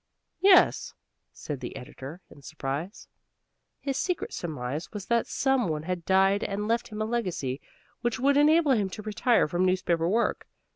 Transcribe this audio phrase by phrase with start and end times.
[0.39, 0.95] "Yes,"
[1.31, 3.07] said the editor, in surprise.
[3.79, 7.61] His secret surmise was that some one had died and left him a legacy
[8.01, 10.47] which would enable him to retire from newspaper work.